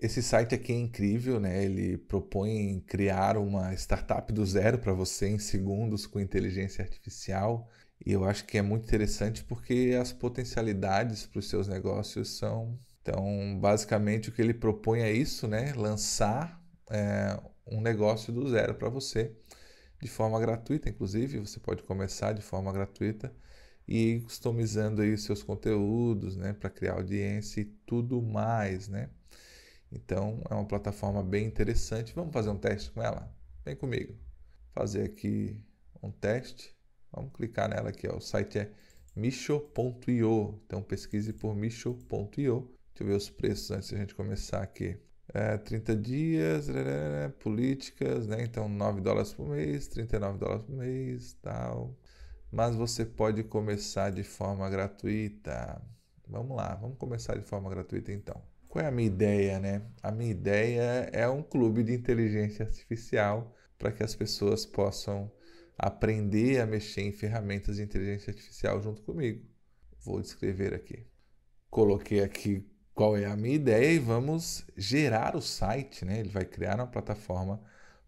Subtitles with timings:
[0.00, 1.64] Esse site aqui é incrível, né?
[1.64, 7.68] Ele propõe criar uma startup do zero para você em segundos com inteligência artificial.
[8.06, 12.78] E eu acho que é muito interessante porque as potencialidades para os seus negócios são.
[13.02, 15.72] Então, basicamente, o que ele propõe é isso, né?
[15.74, 17.36] Lançar é,
[17.66, 19.34] um negócio do zero para você,
[20.00, 21.40] de forma gratuita, inclusive.
[21.40, 23.34] Você pode começar de forma gratuita
[23.86, 26.52] e customizando aí os seus conteúdos, né?
[26.52, 29.10] Para criar audiência e tudo mais, né?
[29.90, 32.14] Então é uma plataforma bem interessante.
[32.14, 33.32] Vamos fazer um teste com ela?
[33.64, 34.14] Vem comigo.
[34.72, 35.60] Fazer aqui
[36.02, 36.74] um teste.
[37.12, 38.06] Vamos clicar nela aqui.
[38.08, 38.16] Ó.
[38.16, 38.72] O site é
[39.16, 40.60] misho.io.
[40.66, 42.70] Então pesquise por misho.io.
[42.94, 44.98] Deixa eu ver os preços antes de a gente começar aqui.
[45.32, 46.68] É, 30 dias,
[47.40, 48.42] políticas, né?
[48.42, 51.94] Então 9 dólares por mês, 39 dólares por mês, tal.
[52.50, 55.82] Mas você pode começar de forma gratuita.
[56.26, 58.42] Vamos lá, vamos começar de forma gratuita então.
[58.78, 59.82] Qual é a minha ideia, né?
[60.00, 65.32] A minha ideia é um clube de inteligência artificial para que as pessoas possam
[65.76, 69.44] aprender a mexer em ferramentas de inteligência artificial junto comigo.
[70.04, 71.04] Vou descrever aqui.
[71.68, 76.20] Coloquei aqui qual é a minha ideia e vamos gerar o site, né?
[76.20, 77.60] Ele vai criar uma plataforma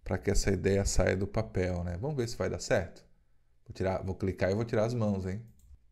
[0.05, 1.99] para que essa ideia saia do papel, né?
[2.01, 3.05] Vamos ver se vai dar certo.
[3.67, 5.45] Vou tirar, vou clicar e vou tirar as mãos, hein?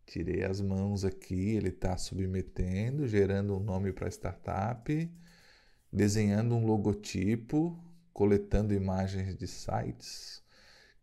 [0.09, 5.11] Tirei as mãos aqui, ele está submetendo, gerando um nome para a startup,
[5.93, 7.79] desenhando um logotipo,
[8.11, 10.43] coletando imagens de sites,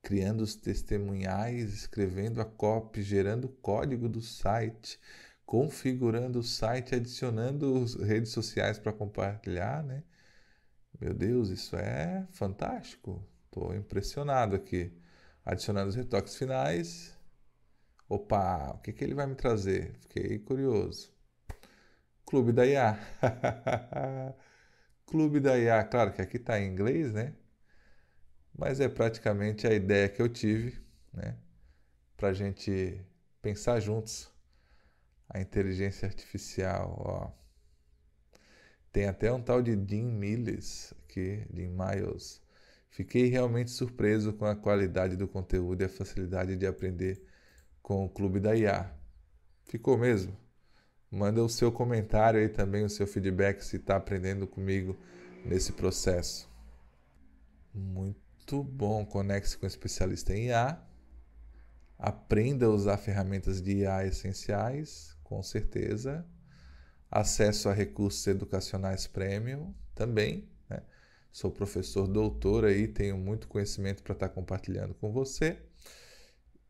[0.02, 5.00] criando os testemunhais, escrevendo a copy, gerando o código do site,
[5.46, 10.04] configurando o site, adicionando redes sociais para compartilhar, né?
[11.00, 13.24] Meu Deus, isso é fantástico.
[13.46, 14.92] Estou impressionado aqui.
[15.46, 17.15] Adicionando os retoques finais,
[18.10, 19.94] Opa, o que, que ele vai me trazer?
[20.02, 21.14] Fiquei curioso.
[22.26, 23.00] Clube da IA.
[25.08, 27.34] Clube da IA, claro que aqui está em inglês, né?
[28.58, 30.82] Mas é praticamente a ideia que eu tive,
[31.14, 31.38] né?
[32.18, 33.02] Para a gente
[33.42, 34.32] pensar juntos
[35.30, 37.32] a inteligência artificial, ó.
[38.92, 42.42] Tem até um tal de Jim Miles aqui, Jim Miles.
[42.90, 47.22] Fiquei realmente surpreso com a qualidade do conteúdo e a facilidade de aprender
[47.86, 48.92] com o Clube da IA.
[49.66, 50.36] Ficou mesmo?
[51.12, 54.98] Manda o seu comentário aí também, o seu feedback se está aprendendo comigo
[55.46, 56.50] nesse processo.
[57.72, 59.06] Muito bom.
[59.06, 60.84] Conecte-se com especialista em IA.
[62.00, 66.26] Aprenda a usar ferramentas de IA essenciais, com certeza.
[67.12, 70.50] Acesso a recursos educacionais premium também.
[70.68, 70.82] Né?
[71.32, 75.60] Sou professor doutor aí, tenho muito conhecimento para estar tá compartilhando com você.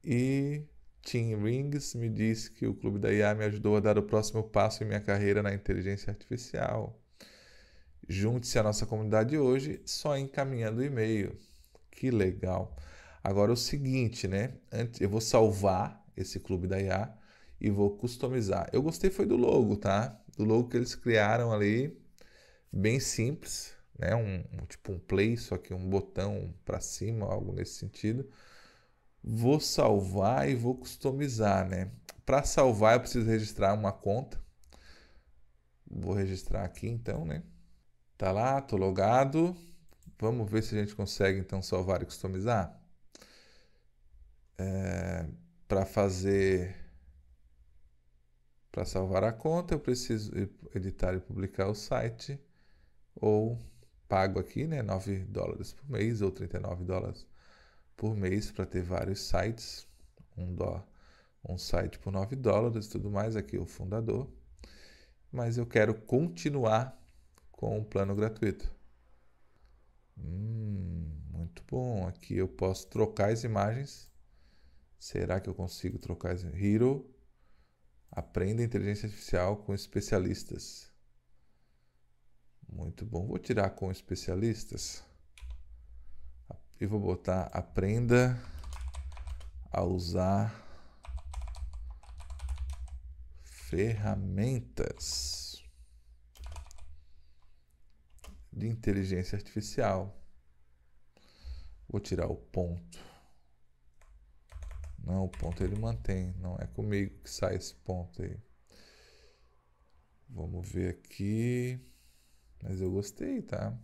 [0.04, 0.68] E
[1.06, 4.44] Tim Rings me disse que o Clube da IA me ajudou a dar o próximo
[4.44, 7.00] passo em minha carreira na inteligência artificial.
[8.10, 11.38] Junte-se à nossa comunidade hoje só encaminhando o e-mail.
[11.92, 12.76] Que legal.
[13.24, 14.56] Agora o seguinte, né?
[15.00, 17.14] Eu vou salvar esse Clube da IA
[17.62, 18.68] e vou customizar.
[18.74, 20.20] Eu gostei foi do logo, tá?
[20.36, 21.96] Do logo que eles criaram ali,
[22.72, 24.16] bem simples, né?
[24.16, 28.28] Um, um tipo um play, só que um botão para cima, algo nesse sentido
[29.28, 31.92] vou salvar e vou customizar, né?
[32.26, 34.40] Para salvar eu preciso registrar uma conta.
[35.90, 37.44] Vou registrar aqui então, né?
[38.18, 39.56] Tá lá, tô logado.
[40.20, 42.80] Vamos ver se a gente consegue então salvar e customizar.
[44.58, 45.26] É,
[45.68, 46.76] para fazer
[48.72, 50.32] para salvar a conta, eu preciso
[50.74, 52.40] editar e publicar o site
[53.16, 53.62] ou
[54.08, 57.26] pago aqui, né, 9 dólares por mês ou 39 dólares
[57.96, 59.88] por mês para ter vários sites,
[60.38, 60.86] um, dó,
[61.48, 64.30] um site por 9 dólares tudo mais, aqui o fundador.
[65.32, 66.98] Mas eu quero continuar
[67.52, 68.74] com o plano gratuito.
[70.18, 72.08] Hum, muito bom.
[72.08, 74.10] Aqui eu posso trocar as imagens.
[74.98, 77.10] Será que eu consigo trocar as Hero?
[78.12, 80.90] Aprenda inteligência artificial com especialistas.
[82.72, 83.28] Muito bom.
[83.28, 85.04] Vou tirar com especialistas
[86.80, 88.38] e vou botar aprenda
[89.72, 90.64] a usar
[93.44, 95.64] ferramentas
[98.52, 100.16] de inteligência artificial.
[101.88, 103.00] Vou tirar o ponto.
[104.98, 106.34] Não, o ponto ele mantém.
[106.38, 108.38] Não é comigo que sai esse ponto aí.
[110.30, 111.80] Vamos ver aqui.
[112.64, 113.78] Mas eu gostei, tá?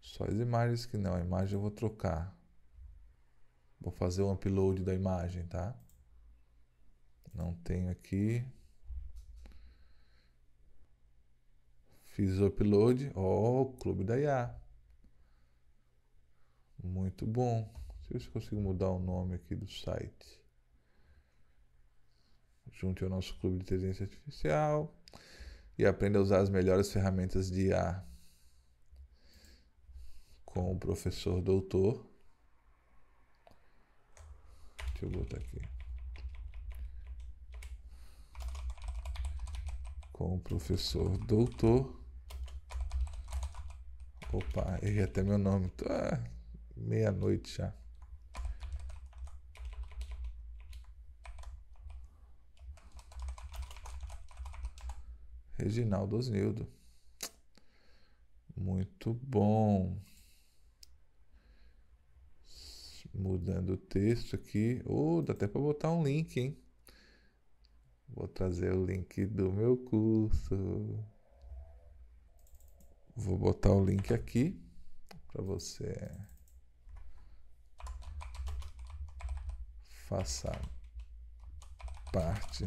[0.00, 2.36] Só as imagens que não, a imagem eu vou trocar.
[3.80, 5.74] Vou fazer o upload da imagem, tá?
[7.32, 8.44] Não tenho aqui.
[12.04, 13.10] Fiz o upload.
[13.14, 14.54] Ó, oh, Clube da IA.
[16.82, 17.70] Muito bom.
[18.08, 20.40] Deixa eu ver se eu consigo mudar o nome aqui do site.
[22.72, 24.94] Junte ao nosso clube de inteligência artificial
[25.78, 28.04] e aprenda a usar as melhores ferramentas de IA
[30.50, 32.04] com o professor doutor.
[34.92, 35.62] Deixa eu botar aqui.
[40.12, 41.98] Com o professor doutor.
[44.32, 45.72] Opa, errei até meu nome.
[45.88, 46.22] Ah,
[46.76, 47.72] meia-noite já.
[55.56, 56.68] Reginaldo Osnildo.
[58.56, 60.09] Muito bom.
[63.12, 64.82] Mudando o texto aqui.
[64.84, 66.56] Oh, dá até para botar um link, hein?
[68.08, 71.04] Vou trazer o link do meu curso.
[73.14, 74.60] Vou botar o link aqui
[75.32, 76.10] para você
[80.10, 80.50] faça
[82.12, 82.64] parte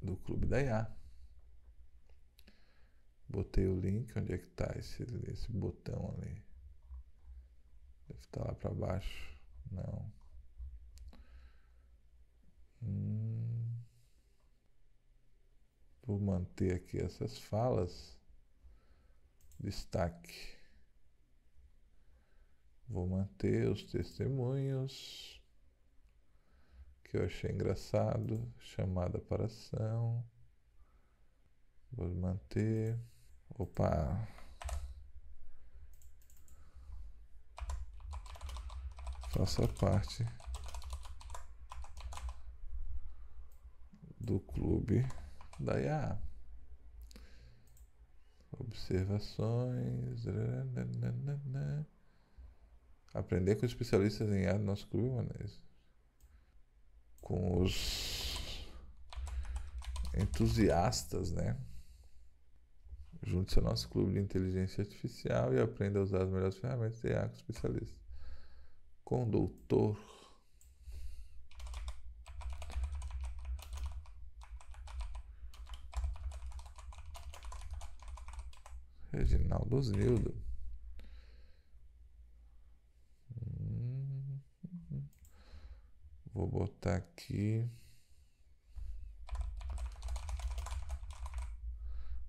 [0.00, 0.96] do Clube da IA.
[3.28, 6.47] Botei o link, onde é que está esse, esse botão ali?
[8.18, 9.38] Deve estar tá lá para baixo.
[9.70, 10.12] Não.
[12.82, 13.76] Hum.
[16.02, 18.18] Vou manter aqui essas falas.
[19.60, 20.56] Destaque.
[22.88, 25.38] Vou manter os testemunhos
[27.04, 28.50] que eu achei engraçado.
[28.58, 30.24] Chamada para ação.
[31.92, 32.98] Vou manter.
[33.50, 34.37] Opa!
[39.30, 40.26] Faça parte
[44.18, 45.06] do clube
[45.60, 46.18] da IA.
[48.52, 50.24] Observações.
[53.12, 55.62] Aprender com especialistas em IA do nosso clube, Manês.
[57.20, 58.66] Com os
[60.14, 61.54] entusiastas, né?
[63.22, 67.08] Junte-se ao nosso clube de inteligência artificial e aprenda a usar as melhores ferramentas de
[67.08, 68.07] IA com especialistas
[69.30, 69.98] doutor
[79.10, 80.34] Reginaldo Osnildo.
[86.34, 87.66] Vou botar aqui.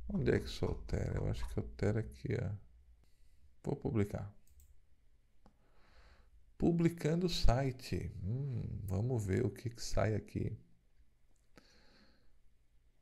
[0.08, 1.18] Onde é que isso altera?
[1.18, 2.56] Eu acho que altera aqui, ó.
[3.64, 4.39] Vou publicar.
[6.60, 8.12] Publicando o site.
[8.22, 10.60] Hum, vamos ver o que, que sai aqui.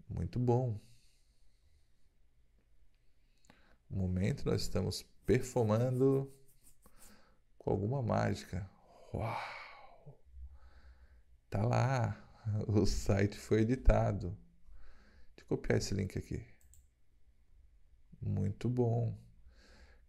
[0.07, 0.79] Muito bom.
[3.89, 6.31] No momento nós estamos performando
[7.57, 8.69] com alguma mágica.
[9.11, 9.35] Uau!
[11.49, 12.23] Tá lá.
[12.65, 14.29] O site foi editado.
[15.35, 16.45] Deixa eu copiar esse link aqui.
[18.21, 19.17] Muito bom.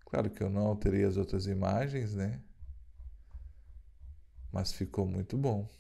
[0.05, 2.41] Claro que eu não alterei as outras imagens, né?
[4.59, 5.71] Mas ficou muito bom.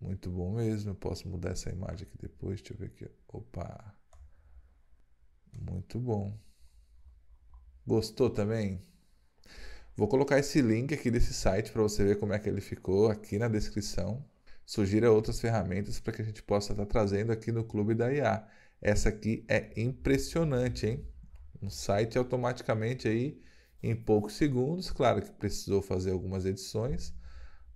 [0.00, 0.90] Muito bom mesmo.
[0.90, 2.60] Eu posso mudar essa imagem aqui depois.
[2.60, 3.08] Deixa eu ver aqui.
[3.28, 3.94] Opa!
[5.52, 6.36] Muito bom.
[7.86, 8.82] Gostou também?
[9.96, 13.08] Vou colocar esse link aqui desse site para você ver como é que ele ficou
[13.08, 14.28] aqui na descrição.
[14.66, 18.12] Sugira outras ferramentas para que a gente possa estar tá trazendo aqui no Clube da
[18.12, 18.48] IA.
[18.80, 21.06] Essa aqui é impressionante, hein?
[21.62, 23.40] Um site automaticamente aí
[23.82, 24.90] em poucos segundos.
[24.90, 27.14] Claro que precisou fazer algumas edições,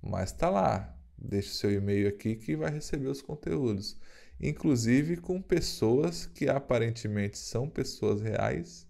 [0.00, 0.96] mas está lá.
[1.18, 3.98] Deixe seu e-mail aqui que vai receber os conteúdos.
[4.38, 8.86] Inclusive com pessoas que aparentemente são pessoas reais.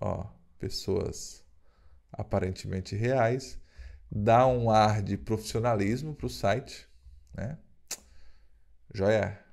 [0.00, 0.26] Ó,
[0.58, 1.44] pessoas
[2.12, 3.58] aparentemente reais.
[4.10, 6.88] Dá um ar de profissionalismo para o site,
[7.34, 7.58] né?
[8.94, 9.45] Joia!